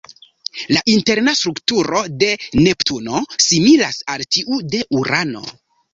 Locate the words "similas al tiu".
3.49-4.63